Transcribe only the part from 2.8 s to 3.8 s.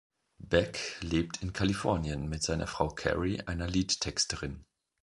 Cari, einer